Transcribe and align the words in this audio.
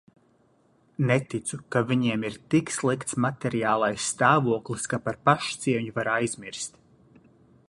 Neticu, 1.09 1.59
ka 1.75 1.83
viņiem 1.91 2.25
ir 2.31 2.39
tik 2.55 2.73
slikts 2.77 3.19
materiālais 3.27 4.09
stāvoklis, 4.15 4.91
ka 4.95 5.03
par 5.07 5.23
pašcieņu 5.31 5.99
var 6.01 6.15
aizmirst. 6.19 6.87